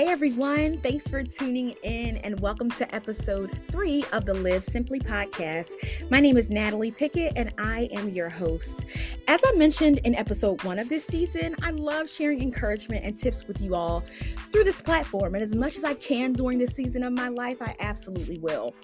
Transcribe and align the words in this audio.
Hey 0.00 0.08
everyone, 0.08 0.78
thanks 0.78 1.06
for 1.06 1.22
tuning 1.22 1.72
in 1.82 2.16
and 2.24 2.40
welcome 2.40 2.70
to 2.70 2.94
episode 2.94 3.50
three 3.70 4.02
of 4.14 4.24
the 4.24 4.32
Live 4.32 4.64
Simply 4.64 4.98
podcast. 4.98 5.72
My 6.10 6.20
name 6.20 6.38
is 6.38 6.48
Natalie 6.48 6.90
Pickett 6.90 7.34
and 7.36 7.52
I 7.58 7.90
am 7.92 8.08
your 8.08 8.30
host. 8.30 8.86
As 9.28 9.42
I 9.46 9.52
mentioned 9.56 9.98
in 10.04 10.14
episode 10.14 10.64
one 10.64 10.78
of 10.78 10.88
this 10.88 11.04
season, 11.04 11.54
I 11.60 11.72
love 11.72 12.08
sharing 12.08 12.40
encouragement 12.40 13.04
and 13.04 13.14
tips 13.14 13.46
with 13.46 13.60
you 13.60 13.74
all 13.74 14.02
through 14.50 14.64
this 14.64 14.80
platform. 14.80 15.34
And 15.34 15.44
as 15.44 15.54
much 15.54 15.76
as 15.76 15.84
I 15.84 15.92
can 15.92 16.32
during 16.32 16.56
this 16.56 16.74
season 16.74 17.02
of 17.02 17.12
my 17.12 17.28
life, 17.28 17.58
I 17.60 17.76
absolutely 17.78 18.38
will. 18.38 18.74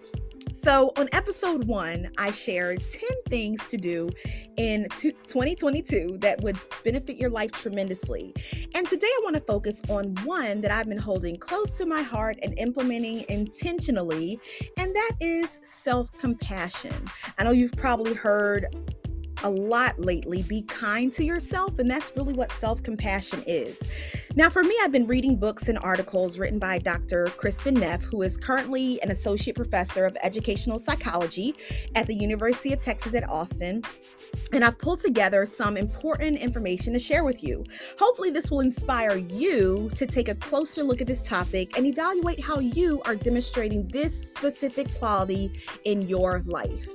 So, 0.66 0.90
on 0.96 1.08
episode 1.12 1.62
one, 1.68 2.10
I 2.18 2.32
shared 2.32 2.82
10 2.90 3.08
things 3.28 3.70
to 3.70 3.76
do 3.76 4.10
in 4.56 4.88
2022 4.90 6.18
that 6.22 6.40
would 6.40 6.58
benefit 6.82 7.16
your 7.16 7.30
life 7.30 7.52
tremendously. 7.52 8.34
And 8.74 8.84
today 8.84 9.06
I 9.06 9.20
want 9.22 9.36
to 9.36 9.42
focus 9.42 9.80
on 9.88 10.16
one 10.24 10.60
that 10.62 10.72
I've 10.72 10.88
been 10.88 10.98
holding 10.98 11.36
close 11.36 11.78
to 11.78 11.86
my 11.86 12.02
heart 12.02 12.38
and 12.42 12.58
implementing 12.58 13.24
intentionally, 13.28 14.40
and 14.76 14.92
that 14.92 15.12
is 15.20 15.60
self 15.62 16.10
compassion. 16.18 16.92
I 17.38 17.44
know 17.44 17.52
you've 17.52 17.76
probably 17.76 18.14
heard 18.14 18.66
a 19.44 19.50
lot 19.50 20.00
lately 20.00 20.42
be 20.42 20.62
kind 20.62 21.12
to 21.12 21.24
yourself, 21.24 21.78
and 21.78 21.88
that's 21.88 22.10
really 22.16 22.32
what 22.32 22.50
self 22.50 22.82
compassion 22.82 23.44
is. 23.46 23.80
Now, 24.36 24.50
for 24.50 24.62
me, 24.62 24.76
I've 24.82 24.92
been 24.92 25.06
reading 25.06 25.36
books 25.36 25.68
and 25.68 25.78
articles 25.78 26.38
written 26.38 26.58
by 26.58 26.78
Dr. 26.78 27.28
Kristen 27.38 27.72
Neff, 27.72 28.02
who 28.02 28.20
is 28.20 28.36
currently 28.36 29.00
an 29.02 29.10
associate 29.10 29.56
professor 29.56 30.04
of 30.04 30.14
educational 30.22 30.78
psychology 30.78 31.54
at 31.94 32.06
the 32.06 32.14
University 32.14 32.74
of 32.74 32.78
Texas 32.78 33.14
at 33.14 33.26
Austin. 33.30 33.82
And 34.52 34.62
I've 34.62 34.78
pulled 34.78 35.00
together 35.00 35.46
some 35.46 35.78
important 35.78 36.36
information 36.36 36.92
to 36.92 36.98
share 36.98 37.24
with 37.24 37.42
you. 37.42 37.64
Hopefully, 37.98 38.28
this 38.28 38.50
will 38.50 38.60
inspire 38.60 39.16
you 39.16 39.90
to 39.94 40.06
take 40.06 40.28
a 40.28 40.34
closer 40.34 40.82
look 40.82 41.00
at 41.00 41.06
this 41.06 41.26
topic 41.26 41.74
and 41.78 41.86
evaluate 41.86 42.38
how 42.38 42.58
you 42.58 43.00
are 43.06 43.16
demonstrating 43.16 43.88
this 43.88 44.34
specific 44.34 44.86
quality 44.98 45.50
in 45.84 46.02
your 46.02 46.42
life. 46.44 46.86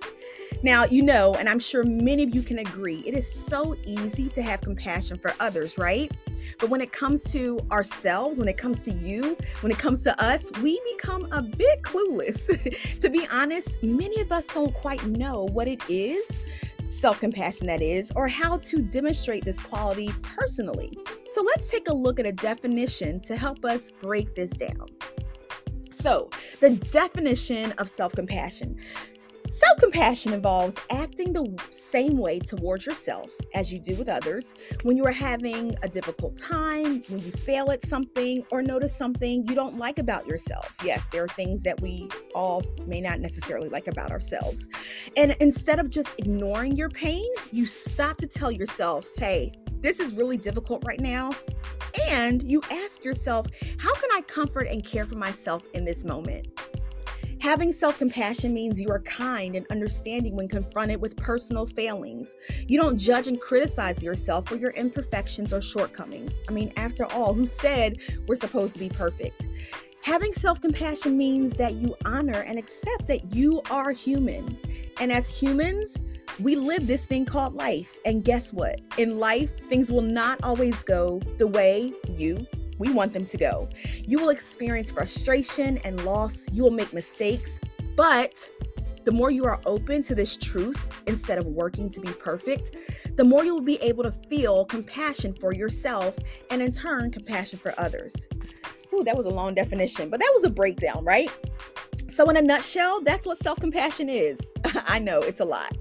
Now, 0.63 0.85
you 0.85 1.01
know, 1.01 1.35
and 1.35 1.49
I'm 1.49 1.59
sure 1.59 1.83
many 1.83 2.23
of 2.23 2.35
you 2.35 2.43
can 2.43 2.59
agree, 2.59 3.03
it 3.05 3.13
is 3.13 3.31
so 3.31 3.75
easy 3.83 4.29
to 4.29 4.41
have 4.41 4.61
compassion 4.61 5.17
for 5.17 5.33
others, 5.39 5.77
right? 5.77 6.11
But 6.59 6.69
when 6.69 6.81
it 6.81 6.91
comes 6.91 7.23
to 7.31 7.59
ourselves, 7.71 8.37
when 8.37 8.47
it 8.47 8.57
comes 8.57 8.85
to 8.85 8.91
you, 8.91 9.37
when 9.61 9.71
it 9.71 9.79
comes 9.79 10.03
to 10.03 10.23
us, 10.23 10.51
we 10.61 10.79
become 10.93 11.27
a 11.31 11.41
bit 11.41 11.81
clueless. 11.81 12.99
to 12.99 13.09
be 13.09 13.27
honest, 13.31 13.81
many 13.81 14.21
of 14.21 14.31
us 14.31 14.45
don't 14.47 14.73
quite 14.73 15.05
know 15.07 15.45
what 15.51 15.67
it 15.67 15.81
is 15.89 16.39
self 16.91 17.19
compassion 17.19 17.67
that 17.67 17.81
is, 17.81 18.11
or 18.15 18.27
how 18.27 18.57
to 18.57 18.81
demonstrate 18.81 19.45
this 19.45 19.59
quality 19.59 20.11
personally. 20.21 20.91
So 21.25 21.41
let's 21.41 21.71
take 21.71 21.87
a 21.87 21.93
look 21.93 22.19
at 22.19 22.25
a 22.25 22.33
definition 22.33 23.21
to 23.21 23.35
help 23.35 23.63
us 23.63 23.91
break 24.01 24.35
this 24.35 24.51
down. 24.51 24.87
So, 25.91 26.29
the 26.59 26.71
definition 26.91 27.73
of 27.73 27.89
self 27.89 28.13
compassion 28.13 28.77
Self 29.51 29.79
compassion 29.79 30.31
involves 30.31 30.77
acting 30.89 31.33
the 31.33 31.61
same 31.71 32.17
way 32.17 32.39
towards 32.39 32.85
yourself 32.85 33.29
as 33.53 33.71
you 33.71 33.79
do 33.79 33.95
with 33.95 34.07
others 34.07 34.53
when 34.83 34.95
you 34.95 35.03
are 35.05 35.11
having 35.11 35.75
a 35.83 35.89
difficult 35.89 36.37
time, 36.37 37.03
when 37.09 37.19
you 37.19 37.31
fail 37.31 37.69
at 37.69 37.85
something, 37.85 38.45
or 38.49 38.61
notice 38.61 38.95
something 38.95 39.45
you 39.49 39.53
don't 39.53 39.77
like 39.77 39.99
about 39.99 40.25
yourself. 40.25 40.77
Yes, 40.85 41.09
there 41.09 41.25
are 41.25 41.27
things 41.27 41.63
that 41.63 41.81
we 41.81 42.07
all 42.33 42.63
may 42.87 43.01
not 43.01 43.19
necessarily 43.19 43.67
like 43.67 43.87
about 43.87 44.09
ourselves. 44.09 44.69
And 45.17 45.35
instead 45.41 45.79
of 45.79 45.89
just 45.89 46.15
ignoring 46.17 46.77
your 46.77 46.89
pain, 46.89 47.27
you 47.51 47.65
stop 47.65 48.15
to 48.19 48.27
tell 48.27 48.53
yourself, 48.53 49.09
hey, 49.17 49.51
this 49.81 49.99
is 49.99 50.15
really 50.15 50.37
difficult 50.37 50.81
right 50.87 51.01
now. 51.01 51.31
And 52.09 52.41
you 52.41 52.61
ask 52.71 53.03
yourself, 53.03 53.47
how 53.79 53.93
can 53.95 54.09
I 54.13 54.21
comfort 54.21 54.67
and 54.69 54.85
care 54.85 55.05
for 55.05 55.15
myself 55.15 55.63
in 55.73 55.83
this 55.83 56.05
moment? 56.05 56.47
Having 57.41 57.73
self 57.73 57.97
compassion 57.97 58.53
means 58.53 58.79
you 58.79 58.89
are 58.89 58.99
kind 58.99 59.55
and 59.55 59.65
understanding 59.71 60.35
when 60.35 60.47
confronted 60.47 61.01
with 61.01 61.17
personal 61.17 61.65
failings. 61.65 62.35
You 62.67 62.79
don't 62.79 62.99
judge 62.99 63.25
and 63.25 63.41
criticize 63.41 64.03
yourself 64.03 64.47
for 64.47 64.57
your 64.57 64.69
imperfections 64.71 65.51
or 65.51 65.59
shortcomings. 65.59 66.43
I 66.47 66.51
mean, 66.51 66.71
after 66.77 67.05
all, 67.11 67.33
who 67.33 67.47
said 67.47 67.97
we're 68.27 68.35
supposed 68.35 68.73
to 68.73 68.79
be 68.79 68.89
perfect? 68.89 69.47
Having 70.03 70.33
self 70.33 70.61
compassion 70.61 71.17
means 71.17 71.53
that 71.53 71.73
you 71.73 71.95
honor 72.05 72.41
and 72.41 72.59
accept 72.59 73.07
that 73.07 73.33
you 73.33 73.63
are 73.71 73.91
human. 73.91 74.55
And 74.99 75.11
as 75.11 75.27
humans, 75.27 75.97
we 76.39 76.55
live 76.55 76.85
this 76.85 77.07
thing 77.07 77.25
called 77.25 77.55
life. 77.55 77.97
And 78.05 78.23
guess 78.23 78.53
what? 78.53 78.81
In 78.99 79.19
life, 79.19 79.51
things 79.67 79.91
will 79.91 80.01
not 80.03 80.39
always 80.43 80.83
go 80.83 81.19
the 81.39 81.47
way 81.47 81.91
you 82.07 82.45
we 82.81 82.91
want 82.91 83.13
them 83.13 83.25
to 83.27 83.37
go. 83.37 83.69
You 84.07 84.19
will 84.19 84.29
experience 84.29 84.89
frustration 84.89 85.77
and 85.85 86.03
loss. 86.03 86.47
You 86.51 86.63
will 86.63 86.71
make 86.71 86.91
mistakes, 86.93 87.59
but 87.95 88.49
the 89.05 89.11
more 89.11 89.29
you 89.29 89.45
are 89.45 89.61
open 89.67 90.01
to 90.03 90.15
this 90.15 90.35
truth 90.35 90.87
instead 91.05 91.37
of 91.37 91.45
working 91.45 91.91
to 91.91 91.99
be 91.99 92.11
perfect, 92.11 92.75
the 93.15 93.23
more 93.23 93.45
you 93.45 93.53
will 93.53 93.61
be 93.61 93.77
able 93.83 94.03
to 94.03 94.11
feel 94.11 94.65
compassion 94.65 95.35
for 95.39 95.53
yourself 95.53 96.17
and 96.49 96.59
in 96.59 96.71
turn, 96.71 97.11
compassion 97.11 97.59
for 97.59 97.73
others. 97.77 98.27
Ooh, 98.93 99.03
that 99.03 99.15
was 99.15 99.27
a 99.27 99.29
long 99.29 99.53
definition, 99.53 100.09
but 100.09 100.19
that 100.19 100.31
was 100.33 100.43
a 100.43 100.49
breakdown, 100.49 101.05
right? 101.05 101.29
So, 102.07 102.29
in 102.29 102.35
a 102.35 102.41
nutshell, 102.41 103.01
that's 103.01 103.27
what 103.27 103.37
self 103.37 103.59
compassion 103.59 104.09
is. 104.09 104.39
I 104.87 104.97
know 104.97 105.21
it's 105.21 105.39
a 105.39 105.45
lot. 105.45 105.77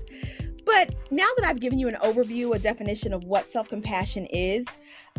But 0.70 0.94
now 1.10 1.26
that 1.36 1.44
I've 1.44 1.58
given 1.58 1.80
you 1.80 1.88
an 1.88 1.96
overview, 1.96 2.54
a 2.54 2.58
definition 2.60 3.12
of 3.12 3.24
what 3.24 3.48
self 3.48 3.68
compassion 3.68 4.26
is, 4.26 4.64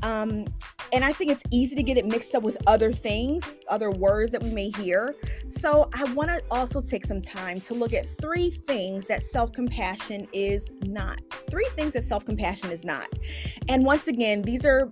um, 0.02 0.46
and 0.94 1.04
I 1.04 1.12
think 1.12 1.30
it's 1.30 1.44
easy 1.52 1.76
to 1.76 1.84
get 1.84 1.98
it 1.98 2.06
mixed 2.06 2.34
up 2.34 2.42
with 2.42 2.56
other 2.68 2.94
things, 2.94 3.44
other 3.68 3.92
words 3.92 4.32
that 4.32 4.42
we 4.42 4.50
may 4.50 4.70
hear. 4.70 5.14
So 5.48 5.90
I 5.94 6.06
want 6.14 6.30
to 6.30 6.42
also 6.50 6.82
take 6.82 7.06
some 7.06 7.22
time 7.22 7.60
to 7.62 7.74
look 7.74 7.94
at 7.94 8.06
three 8.08 8.52
things 8.52 9.08
that 9.08 9.24
self 9.24 9.52
compassion 9.52 10.26
is 10.32 10.72
not. 10.86 11.20
Three 11.50 11.68
things 11.76 11.96
that 11.96 12.06
self 12.06 12.24
compassion 12.24 12.72
is 12.72 12.86
not. 12.86 13.10
And 13.68 13.84
once 13.84 14.08
again, 14.08 14.44
these 14.44 14.66
are 14.66 14.90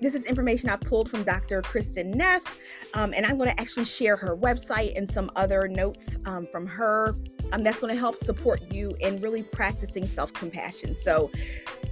this 0.00 0.14
is 0.14 0.24
information 0.26 0.70
I've 0.70 0.80
pulled 0.80 1.10
from 1.10 1.22
Dr. 1.22 1.62
Kristen 1.62 2.10
Neff, 2.10 2.58
um, 2.94 3.12
and 3.16 3.26
I'm 3.26 3.36
going 3.36 3.50
to 3.50 3.60
actually 3.60 3.84
share 3.84 4.16
her 4.16 4.36
website 4.36 4.96
and 4.96 5.10
some 5.10 5.30
other 5.36 5.68
notes 5.68 6.16
um, 6.26 6.46
from 6.50 6.66
her 6.66 7.16
um, 7.52 7.62
that's 7.62 7.80
going 7.80 7.92
to 7.92 7.98
help 7.98 8.16
support 8.18 8.62
you 8.70 8.94
in 9.00 9.16
really 9.20 9.42
practicing 9.42 10.06
self 10.06 10.32
compassion. 10.32 10.94
So, 10.94 11.30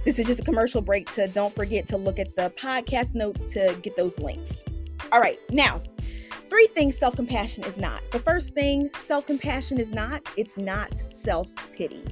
this 0.05 0.19
is 0.19 0.27
just 0.27 0.39
a 0.39 0.43
commercial 0.43 0.81
break 0.81 1.13
to 1.15 1.27
don't 1.27 1.53
forget 1.53 1.87
to 1.87 1.97
look 1.97 2.19
at 2.19 2.35
the 2.35 2.51
podcast 2.51 3.15
notes 3.15 3.43
to 3.53 3.77
get 3.81 3.97
those 3.97 4.19
links. 4.19 4.63
All 5.11 5.19
right, 5.19 5.39
now, 5.51 5.81
three 6.49 6.67
things 6.67 6.97
self 6.97 7.15
compassion 7.15 7.63
is 7.65 7.77
not. 7.77 8.01
The 8.11 8.19
first 8.19 8.53
thing 8.53 8.89
self 8.95 9.25
compassion 9.25 9.79
is 9.79 9.91
not, 9.91 10.27
it's 10.37 10.57
not 10.57 11.03
self 11.11 11.51
pity. 11.75 12.03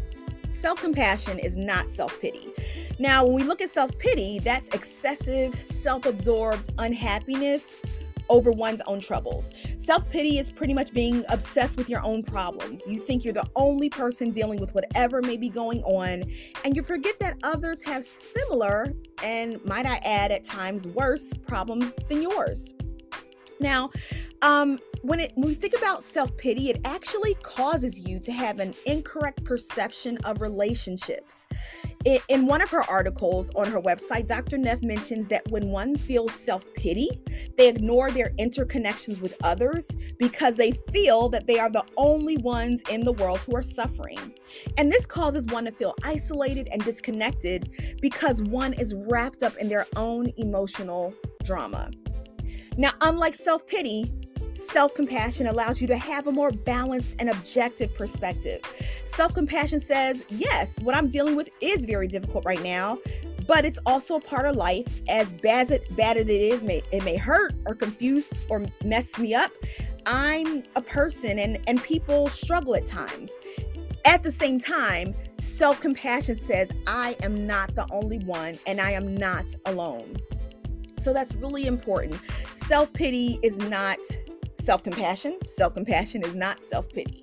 Self 0.56 0.80
compassion 0.80 1.38
is 1.38 1.58
not 1.58 1.90
self 1.90 2.20
pity. 2.22 2.50
Now, 2.98 3.26
when 3.26 3.34
we 3.34 3.44
look 3.44 3.62
at 3.62 3.70
self 3.70 3.98
pity, 4.00 4.40
that's 4.40 4.70
excessive, 4.70 5.60
self 5.60 6.06
absorbed 6.06 6.70
unhappiness 6.78 7.82
over 8.30 8.52
one's 8.52 8.82
own 8.88 9.02
troubles. 9.02 9.52
Self 9.78 10.10
pity 10.10 10.40
is 10.40 10.52
pretty 10.52 10.74
much 10.74 10.94
being 10.94 11.26
obsessed 11.30 11.78
with 11.78 11.90
your 11.90 12.02
own 12.04 12.24
problems. 12.24 12.82
You 12.88 13.00
think 13.00 13.26
you're 13.26 13.34
the 13.34 13.48
only 13.58 13.90
person 13.90 14.32
dealing 14.32 14.60
with 14.60 14.74
whatever 14.74 15.22
may 15.22 15.36
be 15.36 15.50
going 15.50 15.84
on, 15.84 16.24
and 16.64 16.76
you 16.76 16.84
forget 16.84 17.20
that 17.20 17.38
others 17.44 17.84
have 17.84 18.06
similar, 18.06 18.94
and 19.24 19.64
might 19.66 19.86
I 19.86 19.98
add, 20.06 20.32
at 20.32 20.46
times 20.46 20.88
worse 20.88 21.34
problems 21.34 21.92
than 22.10 22.22
yours. 22.22 22.74
Now, 23.60 23.90
um, 24.42 24.80
when 25.06 25.20
it 25.20 25.32
when 25.36 25.50
we 25.50 25.54
think 25.54 25.78
about 25.78 26.04
self-pity, 26.04 26.72
it 26.72 26.82
actually 26.84 27.36
causes 27.36 28.00
you 28.00 28.20
to 28.20 28.32
have 28.32 28.60
an 28.60 28.74
incorrect 28.88 29.44
perception 29.44 30.18
of 30.26 30.42
relationships. 30.42 31.46
In 32.30 32.46
one 32.46 32.62
of 32.62 32.70
her 32.70 32.84
articles 32.84 33.52
on 33.56 33.68
her 33.68 33.82
website, 33.82 34.28
Dr. 34.28 34.58
Neff 34.58 34.82
mentions 34.84 35.28
that 35.30 35.44
when 35.50 35.70
one 35.70 35.96
feels 35.96 36.34
self 36.34 36.72
pity, 36.74 37.10
they 37.56 37.70
ignore 37.70 38.10
their 38.10 38.32
interconnections 38.40 39.22
with 39.22 39.36
others 39.44 39.90
because 40.18 40.58
they 40.58 40.72
feel 40.92 41.30
that 41.30 41.46
they 41.46 41.60
are 41.60 41.70
the 41.70 41.84
only 41.98 42.38
ones 42.38 42.82
in 42.90 43.02
the 43.02 43.14
world 43.14 43.40
who 43.42 43.56
are 43.56 43.64
suffering. 43.64 44.34
And 44.78 44.92
this 44.92 45.06
causes 45.06 45.46
one 45.48 45.66
to 45.66 45.72
feel 45.72 45.94
isolated 46.04 46.68
and 46.72 46.84
disconnected 46.84 47.72
because 48.02 48.42
one 48.42 48.74
is 48.74 48.96
wrapped 49.08 49.44
up 49.44 49.56
in 49.58 49.70
their 49.70 49.86
own 49.96 50.32
emotional 50.38 51.14
drama. 51.44 51.92
Now, 52.78 52.92
unlike 53.02 53.34
self 53.34 53.66
pity, 53.68 54.12
Self 54.54 54.94
compassion 54.96 55.48
allows 55.48 55.82
you 55.82 55.88
to 55.88 55.98
have 55.98 56.28
a 56.28 56.32
more 56.32 56.52
balanced 56.52 57.16
and 57.20 57.30
objective 57.30 57.94
perspective. 57.94 58.60
Self 59.06 59.34
compassion 59.34 59.80
says, 59.80 60.24
yes, 60.30 60.80
what 60.82 60.96
I'm 60.96 61.08
dealing 61.08 61.36
with 61.36 61.50
is 61.62 61.86
very 61.86 62.08
difficult 62.08 62.46
right 62.46 62.62
now, 62.62 62.98
but 63.48 63.66
it's 63.66 63.80
also 63.86 64.16
a 64.16 64.22
part 64.22 64.46
of 64.46 64.56
life. 64.56 65.02
As 65.08 65.34
bad 65.34 65.62
as 65.62 65.72
it, 65.72 65.96
bad 65.96 66.18
as 66.18 66.24
it 66.24 66.30
is, 66.30 66.64
may, 66.64 66.82
it 66.92 67.04
may 67.04 67.18
hurt 67.18 67.54
or 67.66 67.76
confuse 67.76 68.34
or 68.50 68.66
mess 68.84 69.18
me 69.18 69.34
up. 69.34 69.52
I'm 70.06 70.64
a 70.76 70.82
person 70.82 71.40
and, 71.40 71.58
and 71.68 71.82
people 71.82 72.28
struggle 72.28 72.76
at 72.76 72.86
times. 72.86 73.32
At 74.06 74.22
the 74.22 74.32
same 74.32 74.60
time, 74.60 75.16
self 75.42 75.80
compassion 75.80 76.36
says, 76.36 76.72
I 76.86 77.16
am 77.24 77.48
not 77.48 77.76
the 77.76 77.88
only 77.92 78.20
one 78.20 78.60
and 78.68 78.80
I 78.80 78.92
am 78.92 79.16
not 79.16 79.56
alone. 79.66 80.18
So 81.00 81.14
that's 81.14 81.36
really 81.36 81.66
important. 81.66 82.20
Self 82.54 82.92
pity 82.94 83.40
is 83.44 83.58
not 83.58 83.98
self 84.56 84.84
compassion, 84.84 85.38
self 85.48 85.74
compassion 85.74 86.24
is 86.24 86.36
not 86.36 86.64
self 86.64 86.90
pity. 86.90 87.22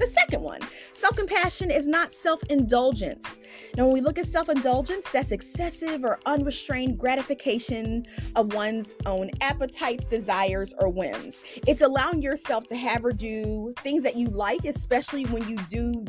The 0.00 0.06
second 0.06 0.42
one, 0.42 0.60
self 0.92 1.14
compassion 1.14 1.70
is 1.70 1.86
not 1.86 2.14
self 2.14 2.42
indulgence. 2.44 3.38
Now, 3.76 3.84
when 3.84 3.92
we 3.92 4.00
look 4.00 4.18
at 4.18 4.24
self 4.24 4.48
indulgence, 4.48 5.06
that's 5.10 5.30
excessive 5.30 6.04
or 6.04 6.18
unrestrained 6.24 6.98
gratification 6.98 8.06
of 8.34 8.54
one's 8.54 8.96
own 9.04 9.30
appetites, 9.42 10.06
desires, 10.06 10.72
or 10.78 10.88
whims. 10.88 11.42
It's 11.66 11.82
allowing 11.82 12.22
yourself 12.22 12.66
to 12.68 12.76
have 12.76 13.04
or 13.04 13.12
do 13.12 13.74
things 13.82 14.02
that 14.04 14.16
you 14.16 14.28
like, 14.28 14.64
especially 14.64 15.24
when 15.26 15.46
you 15.46 15.58
do 15.68 16.06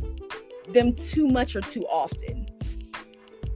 them 0.70 0.94
too 0.94 1.28
much 1.28 1.58
or 1.58 1.62
too 1.62 1.86
often. 1.88 2.46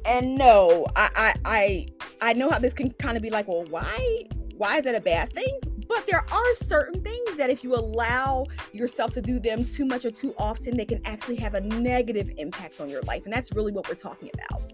And 0.06 0.36
no, 0.36 0.86
I 0.98 1.10
I 1.16 1.34
I, 1.46 1.88
I 2.22 2.34
know 2.34 2.50
how 2.50 2.60
this 2.60 2.74
can 2.74 2.92
kind 2.92 3.16
of 3.16 3.24
be 3.24 3.30
like, 3.30 3.48
well, 3.48 3.64
why 3.70 4.26
why 4.58 4.80
is 4.80 4.84
that 4.84 4.96
a 4.96 5.02
bad 5.02 5.32
thing? 5.32 5.60
But 5.88 6.08
there 6.08 6.26
are 6.32 6.56
certain 6.56 7.02
things 7.02 7.38
that 7.38 7.50
if 7.50 7.64
you 7.64 7.76
allow 7.76 8.46
yourself 8.72 9.12
to 9.12 9.22
do 9.22 9.40
them 9.40 9.66
too 9.66 9.86
much 9.86 10.06
or 10.06 10.12
too 10.12 10.34
often, 10.38 10.78
they 10.78 10.86
can 10.86 11.02
actually 11.06 11.36
have 11.38 11.54
a 11.54 11.62
negative 11.62 12.32
impact 12.38 12.82
on 12.82 12.90
your 12.90 13.02
life. 13.04 13.26
And 13.26 13.34
that's 13.34 13.52
really 13.54 13.72
what 13.72 13.88
we're 13.88 13.96
talking 13.96 14.30
about. 14.34 14.74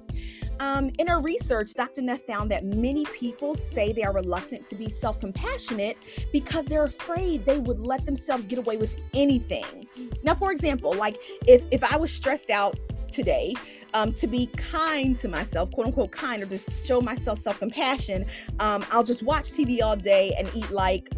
Um, 0.59 0.91
in 0.99 1.09
our 1.09 1.21
research, 1.23 1.73
Dr. 1.73 2.03
Neff 2.03 2.21
found 2.21 2.51
that 2.51 2.63
many 2.63 3.05
people 3.05 3.55
say 3.55 3.91
they 3.91 4.03
are 4.03 4.13
reluctant 4.13 4.67
to 4.67 4.75
be 4.75 4.89
self 4.89 5.19
compassionate 5.19 5.97
because 6.31 6.65
they're 6.65 6.83
afraid 6.83 7.45
they 7.45 7.57
would 7.57 7.79
let 7.79 8.05
themselves 8.05 8.45
get 8.45 8.59
away 8.59 8.77
with 8.77 9.03
anything. 9.15 9.87
Now, 10.23 10.35
for 10.35 10.51
example, 10.51 10.93
like 10.93 11.17
if, 11.47 11.65
if 11.71 11.83
I 11.83 11.97
was 11.97 12.13
stressed 12.13 12.51
out 12.51 12.79
today 13.11 13.53
um, 13.93 14.13
to 14.13 14.27
be 14.27 14.47
kind 14.47 15.17
to 15.17 15.27
myself, 15.27 15.71
quote 15.71 15.87
unquote 15.87 16.11
kind, 16.11 16.41
or 16.41 16.45
to 16.47 16.57
show 16.57 17.01
myself 17.01 17.39
self 17.39 17.59
compassion, 17.59 18.25
um, 18.59 18.85
I'll 18.91 19.03
just 19.03 19.23
watch 19.23 19.51
TV 19.51 19.81
all 19.81 19.95
day 19.95 20.33
and 20.37 20.49
eat 20.55 20.71
like 20.71 21.09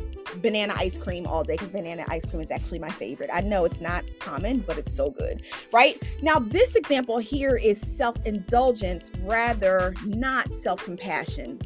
banana 0.42 0.74
ice 0.76 0.98
cream 0.98 1.28
all 1.28 1.44
day 1.44 1.54
because 1.54 1.72
banana 1.72 2.06
ice 2.08 2.26
cream 2.26 2.42
is 2.42 2.52
actually 2.52 2.80
my 2.80 2.90
favorite. 2.90 3.30
I 3.32 3.42
know 3.42 3.66
it's 3.66 3.82
not 3.82 4.04
common, 4.20 4.60
but 4.60 4.78
it's 4.78 4.94
so 4.94 5.12
good, 5.12 5.44
right? 5.72 6.02
Now, 6.22 6.40
this 6.40 6.76
example 6.76 7.18
here 7.20 7.56
is 7.56 7.80
self 7.80 8.18
indulgence 8.26 9.12
rather 9.22 9.94
not 10.06 10.54
self 10.54 10.84
compassion 10.84 11.60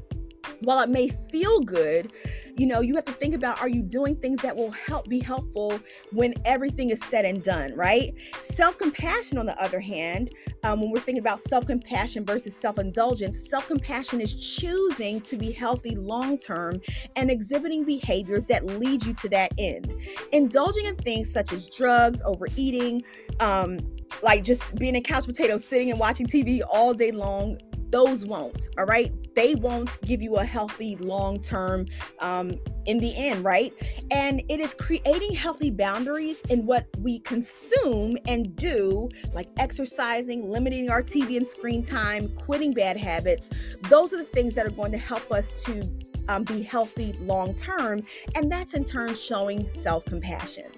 while 0.62 0.80
it 0.80 0.90
may 0.90 1.10
feel 1.10 1.60
good, 1.62 2.12
you 2.58 2.66
know, 2.66 2.82
you 2.82 2.96
have 2.96 3.06
to 3.06 3.12
think 3.12 3.36
about 3.36 3.62
are 3.62 3.70
you 3.70 3.82
doing 3.82 4.16
things 4.16 4.42
that 4.42 4.56
will 4.56 4.72
help 4.72 5.08
be 5.08 5.20
helpful 5.20 5.80
when 6.12 6.34
everything 6.46 6.90
is 6.90 7.00
said 7.04 7.26
and 7.26 7.44
done, 7.44 7.74
right? 7.76 8.14
Self 8.40 8.78
compassion, 8.78 9.38
on 9.38 9.46
the 9.46 9.62
other 9.62 9.80
hand, 9.80 10.32
um, 10.64 10.82
when 10.82 10.92
we're 10.92 11.00
thinking 11.00 11.22
about 11.22 11.42
self 11.42 11.66
compassion 11.66 12.26
versus 12.26 12.56
self 12.56 12.80
indulgence, 12.80 13.50
self 13.50 13.68
compassion 13.68 14.22
is 14.22 14.58
choosing 14.58 15.22
to 15.22 15.38
be 15.38 15.52
healthy 15.52 15.96
long 15.96 16.38
term 16.38 16.82
and 17.16 17.30
exhibiting 17.30 17.84
behaviors 17.84 18.48
that 18.48 18.66
lead 18.66 19.06
you 19.06 19.14
to 19.14 19.30
that 19.30 19.52
end. 19.58 19.94
Indulging 20.32 20.86
in 20.86 20.96
things 20.96 21.32
such 21.32 21.54
as 21.54 21.70
drugs, 21.70 22.22
overeating, 22.26 23.04
um, 23.40 23.80
like 24.24 24.44
just 24.44 24.76
being 24.76 24.96
a 24.96 25.02
couch 25.02 25.26
potato, 25.26 25.58
sitting 25.58 25.92
and 25.92 26.00
watching 26.00 26.26
TV 26.26 26.62
all 26.72 26.94
day 26.94 27.12
long, 27.12 27.58
those 27.90 28.26
won't, 28.26 28.68
all 28.78 28.86
right? 28.86 29.12
They 29.38 29.54
won't 29.54 30.02
give 30.02 30.20
you 30.20 30.38
a 30.38 30.44
healthy 30.44 30.96
long 30.96 31.40
term 31.40 31.86
um, 32.22 32.56
in 32.88 32.98
the 32.98 33.16
end, 33.16 33.44
right? 33.46 33.72
And 34.10 34.42
it 34.50 34.60
is 34.60 34.74
creating 34.74 35.36
healthy 35.36 35.70
boundaries 35.70 36.42
in 36.50 36.66
what 36.66 36.88
we 36.98 37.20
consume 37.20 38.18
and 38.28 38.56
do, 38.56 39.08
like 39.34 39.48
exercising, 39.60 40.50
limiting 40.50 40.90
our 40.90 41.04
TV 41.04 41.38
and 41.38 41.48
screen 41.48 41.84
time, 41.84 42.30
quitting 42.30 42.74
bad 42.74 42.98
habits. 42.98 43.52
Those 43.90 44.12
are 44.12 44.18
the 44.18 44.24
things 44.24 44.56
that 44.56 44.66
are 44.66 44.72
going 44.72 44.92
to 44.92 44.98
help 44.98 45.32
us 45.32 45.64
to 45.66 45.88
um, 46.30 46.44
be 46.44 46.64
healthy 46.64 47.14
long 47.22 47.54
term. 47.54 48.02
And 48.34 48.52
that's 48.52 48.74
in 48.74 48.84
turn 48.84 49.14
showing 49.14 49.70
self 49.70 50.04
compassion. 50.06 50.72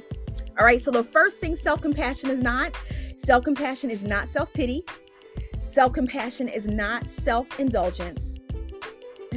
All 0.60 0.66
right, 0.66 0.82
so 0.82 0.92
the 0.92 1.04
first 1.04 1.40
thing 1.40 1.56
self 1.56 1.82
compassion 1.82 2.30
is 2.30 2.42
not 2.42 2.76
self 3.16 3.46
compassion 3.46 3.90
is 3.90 4.04
not 4.04 4.28
self 4.28 4.52
pity. 4.52 4.84
Self 5.64 5.94
compassion 5.94 6.50
is 6.50 6.68
not 6.68 7.08
self 7.08 7.58
indulgence. 7.58 8.39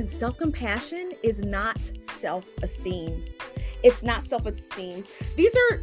Self 0.08 0.38
compassion 0.38 1.12
is 1.22 1.40
not 1.40 1.78
self 2.00 2.48
esteem. 2.62 3.24
It's 3.82 4.02
not 4.02 4.22
self 4.22 4.46
esteem. 4.46 5.04
These 5.36 5.56
are 5.56 5.82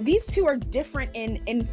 these 0.00 0.26
two 0.26 0.46
are 0.46 0.56
different 0.56 1.10
in 1.14 1.42
in 1.46 1.68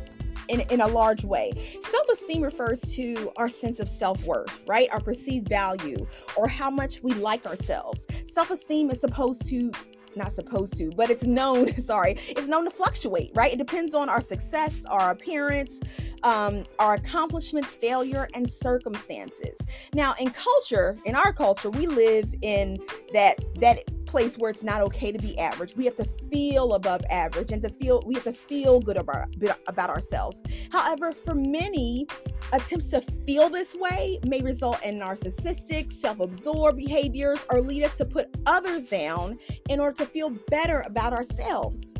in, 0.50 0.62
in 0.71 0.81
a 0.81 0.88
large 0.88 1.24
way. 1.24 1.53
Self 1.80 2.09
esteem 2.09 2.41
refers 2.41 2.81
to 2.95 3.31
our 3.38 3.50
sense 3.50 3.80
of 3.80 3.88
self 3.88 4.24
worth, 4.25 4.63
right? 4.68 4.89
Our 4.91 5.00
perceived 5.00 5.47
value 5.47 6.06
or 6.36 6.47
how 6.47 6.69
much 6.69 7.01
we 7.01 7.13
like 7.13 7.45
ourselves. 7.45 8.06
Self 8.25 8.51
esteem 8.51 8.89
is 8.89 9.00
supposed 9.00 9.47
to 9.50 9.71
not 10.19 10.31
supposed 10.31 10.77
to, 10.77 10.92
but 10.92 11.10
it's 11.10 11.25
known, 11.25 11.68
sorry, 11.81 12.12
it's 12.30 12.48
known 12.48 12.66
to 12.66 12.71
fluctuate, 12.71 13.31
right? 13.33 13.51
It 13.51 13.57
depends 13.57 13.94
on 13.95 14.10
our 14.10 14.21
success, 14.21 14.86
our 14.86 15.12
appearance, 15.12 15.80
um, 16.24 16.66
our 16.77 16.95
accomplishments, 16.95 17.74
failure, 17.74 18.27
and 18.36 18.50
circumstances. 18.50 19.57
Now, 19.94 20.13
in 20.19 20.30
culture, 20.30 20.98
in 21.06 21.16
our 21.16 21.33
culture, 21.33 21.69
we 21.71 21.88
live 21.88 22.33
in 22.42 22.77
that 23.13 23.44
that 23.60 23.80
place 24.06 24.39
where 24.39 24.50
it's 24.50 24.63
not 24.63 24.81
okay 24.81 25.12
to 25.12 25.19
be 25.19 25.38
average. 25.38 25.75
We 25.75 25.86
have 25.86 25.95
to 25.98 26.06
feel 26.31 26.74
above 26.74 27.01
average 27.12 27.51
and 27.51 27.62
to 27.62 27.69
feel 27.69 28.04
we 28.06 28.15
have 28.15 28.24
to 28.24 28.33
feel 28.33 28.80
good 28.80 28.98
about 28.98 29.27
about 29.68 29.89
ourselves. 29.89 30.42
However, 30.72 31.12
for 31.12 31.36
many, 31.36 32.07
attempts 32.54 32.88
to 32.88 33.01
feel 33.25 33.50
this 33.50 33.75
way 33.75 34.19
may 34.25 34.42
result 34.42 34.84
in 34.84 35.00
narcissistic, 35.00 35.92
self-absorbed 35.92 36.78
behaviors 36.78 37.46
or 37.50 37.62
lead 37.62 37.84
us 37.84 37.98
to 37.98 38.06
put 38.06 38.30
others 38.46 38.88
down 38.88 39.38
in 39.69 39.80
order 39.80 39.96
to 39.98 40.06
feel 40.06 40.30
better 40.50 40.81
about 40.81 41.13
ourselves. 41.13 41.94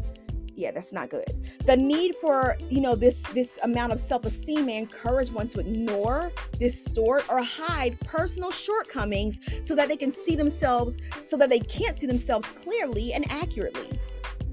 Yeah 0.56 0.72
that's 0.72 0.92
not 0.92 1.10
good. 1.10 1.48
The 1.66 1.78
need 1.78 2.16
for 2.16 2.57
you 2.69 2.81
know 2.81 2.96
this 2.96 3.22
this 3.34 3.60
amount 3.63 3.94
of 3.94 4.00
self-esteem 4.00 4.66
may 4.66 4.78
encourage 4.78 5.31
one 5.31 5.48
to 5.48 5.60
ignore 5.60 6.34
distort 6.60 7.24
or 7.30 7.42
hide 7.42 8.00
personal 8.01 8.51
shortcomings 8.51 9.40
so 9.66 9.74
that 9.75 9.88
they 9.88 9.96
can 9.96 10.12
see 10.12 10.36
themselves 10.36 10.98
so 11.24 11.38
that 11.38 11.50
they 11.50 11.60
can't 11.60 11.98
see 11.98 12.07
themselves 12.07 12.46
clearly 12.48 13.13
and 13.13 13.31
accurately. 13.31 14.00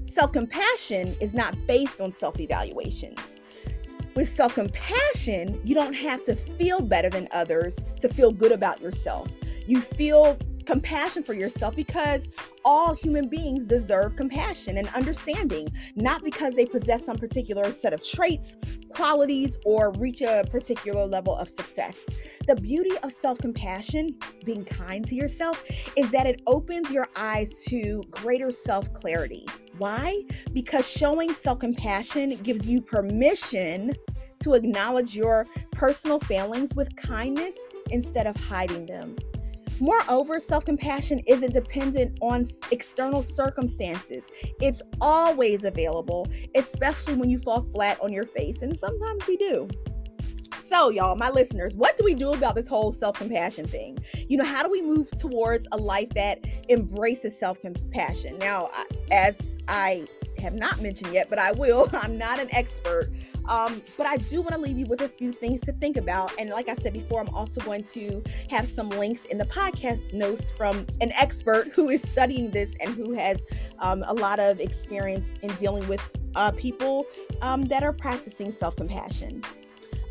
Self-compassion 0.05 1.17
is 1.19 1.33
not 1.33 1.55
based 1.67 1.99
on 1.99 2.13
self-evaluations 2.13 3.36
with 4.17 4.27
self 4.27 4.55
compassion, 4.55 5.61
you 5.63 5.75
don't 5.75 5.93
have 5.93 6.23
to 6.23 6.35
feel 6.35 6.81
better 6.81 7.07
than 7.07 7.27
others 7.31 7.77
to 7.99 8.09
feel 8.09 8.31
good 8.31 8.51
about 8.51 8.81
yourself. 8.81 9.31
You 9.67 9.79
feel 9.79 10.39
compassion 10.65 11.21
for 11.21 11.35
yourself 11.35 11.75
because 11.75 12.27
all 12.65 12.95
human 12.95 13.29
beings 13.29 13.67
deserve 13.67 14.15
compassion 14.15 14.79
and 14.79 14.87
understanding, 14.89 15.69
not 15.95 16.23
because 16.23 16.55
they 16.55 16.65
possess 16.65 17.05
some 17.05 17.17
particular 17.17 17.71
set 17.71 17.93
of 17.93 18.01
traits, 18.03 18.57
qualities, 18.89 19.59
or 19.65 19.93
reach 19.93 20.21
a 20.21 20.43
particular 20.49 21.05
level 21.05 21.35
of 21.35 21.47
success. 21.47 22.03
The 22.47 22.55
beauty 22.55 22.97
of 23.03 23.11
self 23.11 23.37
compassion, 23.37 24.17
being 24.45 24.65
kind 24.65 25.05
to 25.05 25.13
yourself, 25.13 25.63
is 25.95 26.09
that 26.09 26.25
it 26.25 26.41
opens 26.47 26.89
your 26.89 27.07
eyes 27.15 27.65
to 27.67 28.01
greater 28.09 28.51
self 28.51 28.91
clarity. 28.93 29.45
Why? 29.77 30.23
Because 30.53 30.89
showing 30.89 31.33
self 31.33 31.59
compassion 31.59 32.35
gives 32.43 32.67
you 32.67 32.81
permission 32.81 33.93
to 34.39 34.53
acknowledge 34.53 35.15
your 35.15 35.47
personal 35.71 36.19
failings 36.19 36.75
with 36.75 36.95
kindness 36.95 37.57
instead 37.89 38.27
of 38.27 38.35
hiding 38.35 38.85
them. 38.85 39.15
Moreover, 39.79 40.39
self 40.39 40.65
compassion 40.65 41.21
isn't 41.27 41.53
dependent 41.53 42.17
on 42.21 42.45
external 42.71 43.21
circumstances, 43.21 44.27
it's 44.59 44.81
always 45.01 45.63
available, 45.63 46.27
especially 46.55 47.13
when 47.15 47.29
you 47.29 47.37
fall 47.37 47.67
flat 47.73 47.99
on 48.01 48.11
your 48.11 48.25
face, 48.25 48.61
and 48.61 48.77
sometimes 48.77 49.27
we 49.27 49.37
do. 49.37 49.67
So, 50.67 50.89
y'all, 50.89 51.15
my 51.15 51.29
listeners, 51.29 51.77
what 51.77 51.95
do 51.95 52.03
we 52.03 52.13
do 52.13 52.33
about 52.33 52.53
this 52.53 52.67
whole 52.67 52.91
self 52.91 53.17
compassion 53.17 53.65
thing? 53.65 53.99
You 54.27 54.35
know, 54.35 54.43
how 54.43 54.63
do 54.63 54.69
we 54.69 54.81
move 54.81 55.09
towards 55.11 55.65
a 55.71 55.77
life 55.77 56.09
that 56.09 56.45
embraces 56.67 57.39
self 57.39 57.61
compassion? 57.61 58.37
Now, 58.37 58.67
as 59.09 59.57
I 59.69 60.05
have 60.39 60.55
not 60.55 60.81
mentioned 60.81 61.13
yet, 61.13 61.29
but 61.29 61.39
I 61.39 61.53
will. 61.53 61.87
I'm 61.93 62.17
not 62.17 62.41
an 62.41 62.49
expert. 62.53 63.07
Um, 63.45 63.81
but 63.95 64.07
I 64.07 64.17
do 64.17 64.41
want 64.41 64.55
to 64.55 64.57
leave 64.59 64.77
you 64.77 64.85
with 64.87 64.99
a 64.99 65.07
few 65.07 65.31
things 65.31 65.61
to 65.61 65.71
think 65.71 65.95
about. 65.95 66.33
And 66.37 66.49
like 66.49 66.67
I 66.67 66.75
said 66.75 66.91
before, 66.91 67.21
I'm 67.21 67.29
also 67.29 67.61
going 67.61 67.83
to 67.83 68.21
have 68.49 68.67
some 68.67 68.89
links 68.89 69.23
in 69.23 69.37
the 69.37 69.45
podcast 69.45 70.13
notes 70.13 70.51
from 70.51 70.85
an 70.99 71.13
expert 71.13 71.69
who 71.69 71.87
is 71.87 72.01
studying 72.01 72.51
this 72.51 72.75
and 72.81 72.93
who 72.93 73.13
has 73.13 73.45
um, 73.79 74.03
a 74.05 74.13
lot 74.13 74.39
of 74.39 74.59
experience 74.59 75.31
in 75.43 75.55
dealing 75.55 75.87
with 75.87 76.13
uh, 76.35 76.51
people 76.51 77.05
um, 77.41 77.63
that 77.65 77.83
are 77.83 77.93
practicing 77.93 78.51
self 78.51 78.75
compassion. 78.75 79.41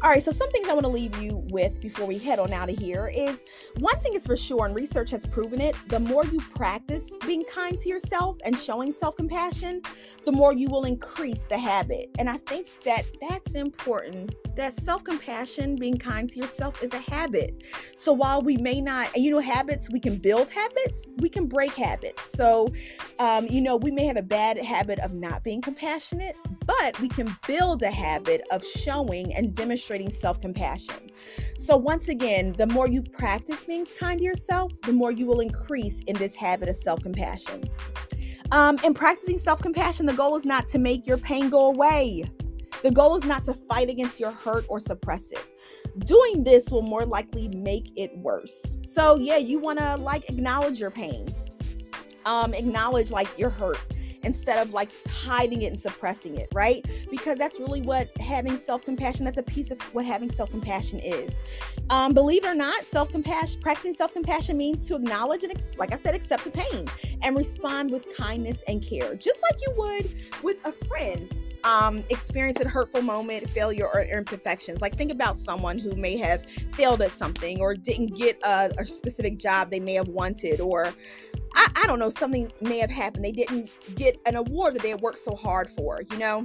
All 0.07 0.13
right, 0.13 0.23
so 0.23 0.31
some 0.31 0.49
things 0.53 0.69
I 0.69 0.73
want 0.73 0.85
to 0.85 0.93
leave 0.93 1.21
you 1.21 1.45
with 1.51 1.81
before 1.81 2.07
we 2.07 2.17
head 2.17 2.39
on 2.39 2.53
out 2.53 2.71
of 2.71 2.79
here 2.79 3.11
is 3.13 3.43
one 3.81 3.99
thing 4.03 4.15
is 4.15 4.25
for 4.25 4.37
sure, 4.37 4.65
and 4.65 4.73
research 4.73 5.11
has 5.11 5.27
proven 5.27 5.61
it 5.61 5.75
the 5.89 5.99
more 5.99 6.25
you 6.25 6.39
practice 6.55 7.13
being 7.27 7.43
kind 7.43 7.77
to 7.77 7.89
yourself 7.89 8.37
and 8.45 8.57
showing 8.57 8.93
self 8.93 9.17
compassion, 9.17 9.83
the 10.25 10.31
more 10.31 10.53
you 10.53 10.69
will 10.69 10.85
increase 10.85 11.47
the 11.47 11.59
habit. 11.59 12.09
And 12.21 12.31
I 12.31 12.37
think 12.37 12.69
that 12.85 13.03
that's 13.21 13.57
important 13.57 14.33
that 14.55 14.75
self 14.75 15.03
compassion, 15.03 15.75
being 15.75 15.99
kind 15.99 16.31
to 16.31 16.39
yourself, 16.39 16.85
is 16.85 16.95
a 16.95 17.01
habit. 17.01 17.65
So 17.97 18.13
while 18.13 18.43
we 18.43 18.57
may 18.59 18.81
not, 18.81 19.17
you 19.17 19.33
know, 19.33 19.41
habits, 19.41 19.91
we 19.91 19.99
can 19.99 20.19
build 20.19 20.51
habits, 20.51 21.09
we 21.17 21.29
can 21.29 21.47
break 21.47 21.73
habits. 21.73 22.31
So, 22.31 22.73
um, 23.19 23.49
you 23.49 23.61
know, 23.61 23.75
we 23.75 23.91
may 23.91 24.07
have 24.07 24.17
a 24.17 24.23
bad 24.23 24.57
habit 24.57 25.01
of 25.01 25.15
not 25.15 25.43
being 25.43 25.61
compassionate, 25.61 26.37
but 26.67 26.99
we 27.01 27.09
can 27.09 27.35
build 27.47 27.83
a 27.83 27.91
habit 27.91 28.43
of 28.51 28.65
showing 28.65 29.35
and 29.35 29.55
demonstrating 29.55 30.11
self 30.11 30.41
compassion. 30.41 31.11
So, 31.59 31.77
once 31.77 32.09
again, 32.09 32.53
the 32.53 32.67
more 32.67 32.89
you 32.89 33.03
practice 33.03 33.65
being 33.65 33.87
kind 33.99 34.19
to 34.19 34.25
yourself, 34.25 34.73
the 34.83 34.93
more 34.93 35.13
you 35.13 35.27
will 35.27 35.41
increase 35.41 36.01
in 36.03 36.17
this 36.17 36.35
habit 36.35 36.69
of 36.69 36.77
self 36.77 37.03
compassion. 37.03 37.65
Um, 38.53 38.79
in 38.85 38.95
practicing 38.95 39.39
self 39.39 39.63
compassion, 39.63 40.07
the 40.07 40.15
goal 40.15 40.37
is 40.37 40.45
not 40.45 40.69
to 40.69 40.79
make 40.79 41.07
your 41.07 41.19
pain 41.19 41.49
go 41.49 41.67
away. 41.67 42.25
The 42.83 42.91
goal 42.91 43.17
is 43.17 43.25
not 43.25 43.43
to 43.45 43.55
fight 43.55 43.89
against 43.89 44.21
your 44.21 44.33
hurt 44.33 44.67
or 44.69 44.79
suppress 44.79 45.33
it. 45.33 45.47
Doing 46.01 46.45
this 46.45 46.71
will 46.71 46.83
more 46.83 47.07
likely 47.07 47.49
make 47.49 47.91
it 47.97 48.17
worse. 48.19 48.77
So, 48.85 49.17
yeah, 49.17 49.39
you 49.39 49.59
want 49.59 49.79
to 49.79 49.97
like 49.97 50.29
acknowledge 50.29 50.79
your 50.79 50.91
pain, 50.91 51.27
um, 52.27 52.53
acknowledge 52.53 53.11
like 53.11 53.39
your 53.39 53.51
hurt 53.51 53.79
instead 54.27 54.59
of 54.59 54.73
like 54.73 54.91
hiding 55.09 55.63
it 55.63 55.67
and 55.67 55.81
suppressing 55.81 56.37
it, 56.37 56.49
right? 56.53 56.85
Because 57.11 57.39
that's 57.39 57.59
really 57.59 57.81
what 57.81 58.11
having 58.21 58.59
self 58.59 58.85
compassion, 58.85 59.25
that's 59.25 59.39
a 59.39 59.43
piece 59.43 59.71
of 59.71 59.81
what 59.95 60.05
having 60.05 60.31
self 60.31 60.51
compassion 60.51 60.99
is. 60.99 61.41
Um, 61.89 62.13
believe 62.13 62.45
it 62.45 62.49
or 62.49 62.55
not, 62.55 62.85
self 62.85 63.11
compassion, 63.11 63.61
practicing 63.61 63.95
self 63.95 64.13
compassion 64.13 64.57
means 64.57 64.87
to 64.89 64.97
acknowledge 64.97 65.45
and, 65.45 65.55
like 65.79 65.95
I 65.95 65.97
said, 65.97 66.15
accept 66.15 66.45
the 66.45 66.51
pain 66.51 66.87
and 67.23 67.37
respond 67.37 67.91
with 67.91 68.07
kindness 68.17 68.63
and 68.69 68.83
care, 68.83 69.15
just 69.15 69.43
like 69.43 69.59
you 69.63 69.73
would 69.77 70.15
with 70.43 70.59
a 70.67 70.73
friend 70.87 71.33
um, 71.67 72.05
experience 72.11 72.61
a 72.61 72.69
hurtful 72.69 73.03
moment, 73.03 73.51
failure, 73.51 73.89
or 73.93 74.03
imperfections. 74.03 74.81
Like, 74.81 74.97
think 74.97 75.11
about 75.11 75.37
someone 75.37 75.79
who 75.79 75.97
may 75.97 76.17
have 76.17 76.47
failed 76.73 77.03
at 77.03 77.11
something 77.11 77.61
or 77.61 77.75
didn't 77.75 78.17
get 78.17 78.39
a, 78.45 78.73
a 78.79 78.87
specific 78.87 79.37
job 79.37 79.71
they 79.71 79.81
may 79.81 79.95
have 79.95 80.09
wanted, 80.09 80.61
or 80.61 80.95
I, 81.57 81.71
I 81.75 81.87
don't 81.87 81.99
know, 81.99 82.09
something 82.09 82.53
may 82.61 82.79
have 82.79 82.91
happened. 82.91 83.25
They 83.25 83.33
didn't 83.33 83.71
get 83.97 84.19
an 84.27 84.37
award 84.37 84.75
that 84.75 84.83
they 84.83 84.91
had 84.91 85.01
worked 85.01 85.19
so 85.19 85.35
hard 85.35 85.69
for, 85.69 86.03
you 86.11 86.19
know? 86.19 86.45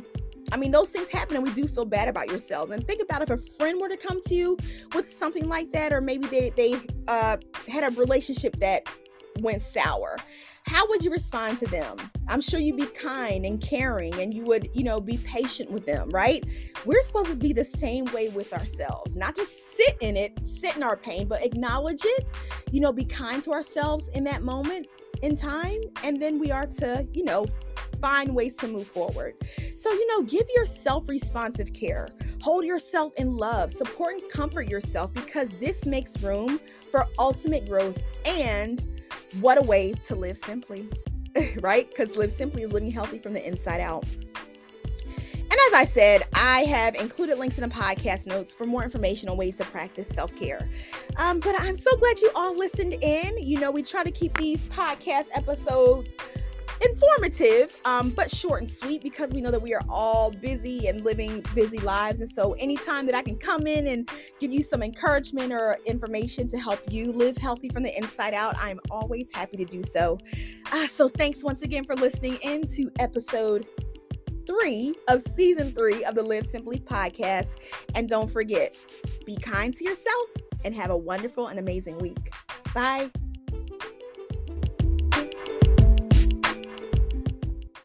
I 0.51 0.57
mean, 0.57 0.71
those 0.71 0.91
things 0.91 1.09
happen 1.09 1.35
and 1.35 1.43
we 1.45 1.53
do 1.53 1.67
feel 1.67 1.85
bad 1.85 2.07
about 2.07 2.27
yourselves. 2.27 2.71
And 2.71 2.85
think 2.85 3.01
about 3.01 3.21
if 3.21 3.29
a 3.29 3.37
friend 3.37 3.79
were 3.79 3.89
to 3.89 3.97
come 3.97 4.21
to 4.23 4.35
you 4.35 4.57
with 4.95 5.13
something 5.13 5.47
like 5.47 5.69
that, 5.71 5.93
or 5.93 6.01
maybe 6.01 6.27
they, 6.27 6.49
they 6.51 6.81
uh, 7.07 7.37
had 7.67 7.83
a 7.83 7.95
relationship 7.95 8.55
that 8.57 8.87
went 9.39 9.63
sour 9.63 10.17
how 10.65 10.87
would 10.89 11.03
you 11.03 11.11
respond 11.11 11.57
to 11.57 11.65
them 11.67 11.97
i'm 12.27 12.41
sure 12.41 12.59
you'd 12.59 12.77
be 12.77 12.85
kind 12.85 13.45
and 13.45 13.61
caring 13.61 14.13
and 14.15 14.33
you 14.33 14.43
would 14.43 14.69
you 14.73 14.83
know 14.83 15.01
be 15.01 15.17
patient 15.17 15.69
with 15.71 15.85
them 15.85 16.09
right 16.09 16.45
we're 16.85 17.01
supposed 17.01 17.31
to 17.31 17.37
be 17.37 17.51
the 17.51 17.63
same 17.63 18.05
way 18.13 18.29
with 18.29 18.53
ourselves 18.53 19.15
not 19.15 19.35
just 19.35 19.75
sit 19.75 19.97
in 20.01 20.15
it 20.15 20.45
sit 20.45 20.75
in 20.75 20.83
our 20.83 20.95
pain 20.95 21.27
but 21.27 21.43
acknowledge 21.43 22.01
it 22.05 22.27
you 22.71 22.79
know 22.79 22.93
be 22.93 23.05
kind 23.05 23.43
to 23.43 23.51
ourselves 23.51 24.07
in 24.09 24.23
that 24.23 24.43
moment 24.43 24.87
in 25.21 25.35
time 25.35 25.81
and 26.03 26.21
then 26.21 26.39
we 26.39 26.51
are 26.51 26.67
to 26.67 27.07
you 27.13 27.23
know 27.23 27.45
find 28.01 28.33
ways 28.33 28.55
to 28.57 28.67
move 28.67 28.87
forward. 28.87 29.35
So, 29.75 29.91
you 29.91 30.07
know, 30.07 30.23
give 30.23 30.47
yourself 30.55 31.07
responsive 31.07 31.71
care, 31.73 32.07
hold 32.41 32.65
yourself 32.65 33.13
in 33.17 33.37
love, 33.37 33.71
support 33.71 34.15
and 34.15 34.29
comfort 34.29 34.67
yourself 34.67 35.13
because 35.13 35.51
this 35.51 35.85
makes 35.85 36.21
room 36.21 36.59
for 36.89 37.05
ultimate 37.19 37.67
growth 37.67 38.01
and 38.25 39.03
what 39.39 39.57
a 39.57 39.61
way 39.61 39.93
to 40.05 40.15
live 40.15 40.37
simply, 40.37 40.89
right? 41.61 41.89
Because 41.89 42.17
live 42.17 42.31
simply 42.31 42.63
is 42.63 42.71
living 42.71 42.91
healthy 42.91 43.19
from 43.19 43.33
the 43.33 43.47
inside 43.47 43.81
out. 43.81 44.05
And 45.51 45.59
as 45.67 45.73
I 45.73 45.83
said, 45.83 46.23
I 46.33 46.61
have 46.61 46.95
included 46.95 47.37
links 47.37 47.57
in 47.57 47.67
the 47.67 47.75
podcast 47.75 48.25
notes 48.25 48.53
for 48.53 48.65
more 48.65 48.85
information 48.85 49.27
on 49.27 49.35
ways 49.35 49.57
to 49.57 49.65
practice 49.65 50.07
self 50.07 50.33
care. 50.33 50.69
Um, 51.17 51.41
but 51.41 51.59
I'm 51.59 51.75
so 51.75 51.93
glad 51.97 52.21
you 52.21 52.31
all 52.35 52.57
listened 52.57 52.93
in. 53.01 53.37
You 53.37 53.59
know, 53.59 53.69
we 53.69 53.83
try 53.83 54.05
to 54.05 54.11
keep 54.11 54.37
these 54.37 54.69
podcast 54.69 55.27
episodes 55.33 56.15
informative, 56.81 57.77
um, 57.83 58.11
but 58.11 58.33
short 58.33 58.61
and 58.61 58.71
sweet 58.71 59.03
because 59.03 59.33
we 59.33 59.41
know 59.41 59.51
that 59.51 59.61
we 59.61 59.73
are 59.73 59.83
all 59.89 60.31
busy 60.31 60.87
and 60.87 61.03
living 61.03 61.43
busy 61.53 61.79
lives. 61.79 62.21
And 62.21 62.29
so, 62.29 62.53
anytime 62.53 63.05
that 63.07 63.15
I 63.15 63.21
can 63.21 63.35
come 63.35 63.67
in 63.67 63.87
and 63.87 64.09
give 64.39 64.53
you 64.53 64.63
some 64.63 64.81
encouragement 64.81 65.51
or 65.51 65.77
information 65.85 66.47
to 66.47 66.57
help 66.57 66.79
you 66.89 67.11
live 67.11 67.35
healthy 67.35 67.67
from 67.67 67.83
the 67.83 67.95
inside 67.97 68.33
out, 68.33 68.55
I'm 68.57 68.79
always 68.89 69.29
happy 69.33 69.57
to 69.57 69.65
do 69.65 69.83
so. 69.83 70.17
Uh, 70.71 70.87
so, 70.87 71.09
thanks 71.09 71.43
once 71.43 71.61
again 71.61 71.83
for 71.83 71.95
listening 71.95 72.37
in 72.41 72.65
to 72.67 72.89
episode 72.99 73.67
three 74.45 74.95
of 75.07 75.21
season 75.21 75.71
three 75.71 76.03
of 76.05 76.15
the 76.15 76.23
Live 76.23 76.45
Simply 76.45 76.79
podcast. 76.79 77.55
And 77.95 78.07
don't 78.07 78.29
forget, 78.29 78.75
be 79.25 79.35
kind 79.35 79.73
to 79.73 79.83
yourself 79.83 80.29
and 80.63 80.73
have 80.75 80.89
a 80.89 80.97
wonderful 80.97 81.47
and 81.47 81.59
amazing 81.59 81.97
week. 81.99 82.33
Bye. 82.73 83.11